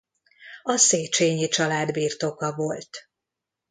[0.63, 3.09] A Szécsényi család birtoka volt.